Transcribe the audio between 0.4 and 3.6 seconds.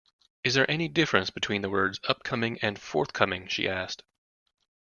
Is there any difference between the words Upcoming and forthcoming?